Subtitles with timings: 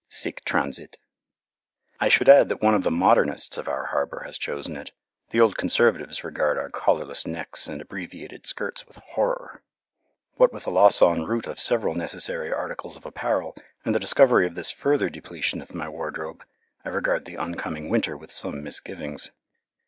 [0.09, 0.97] Sic transit.
[1.99, 4.93] I should add that one of the modernists of our harbour has chosen it.
[5.29, 9.61] The old conservatives regard our collarless necks and abbreviated skirts with horror.
[10.37, 14.47] What with the loss en route of several necessary articles of apparel, and the discovery
[14.47, 16.43] of this further depletion of my wardrobe,
[16.83, 19.29] I regard the oncoming winter with some misgivings.